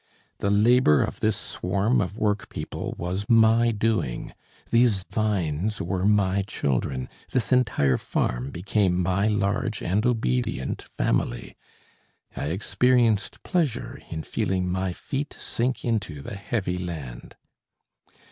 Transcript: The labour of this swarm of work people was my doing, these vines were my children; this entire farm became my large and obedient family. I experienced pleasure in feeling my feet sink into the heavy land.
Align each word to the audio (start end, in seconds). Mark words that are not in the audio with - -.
The 0.39 0.49
labour 0.49 1.03
of 1.03 1.19
this 1.19 1.37
swarm 1.37 2.01
of 2.01 2.17
work 2.17 2.49
people 2.49 2.95
was 2.97 3.29
my 3.29 3.69
doing, 3.69 4.33
these 4.71 5.03
vines 5.03 5.79
were 5.79 6.07
my 6.07 6.41
children; 6.41 7.07
this 7.33 7.51
entire 7.51 7.99
farm 7.99 8.49
became 8.49 8.99
my 8.99 9.27
large 9.27 9.83
and 9.83 10.03
obedient 10.03 10.85
family. 10.97 11.55
I 12.35 12.47
experienced 12.47 13.43
pleasure 13.43 14.01
in 14.09 14.23
feeling 14.23 14.67
my 14.71 14.91
feet 14.91 15.35
sink 15.37 15.85
into 15.85 16.23
the 16.23 16.35
heavy 16.35 16.79
land. 16.79 17.35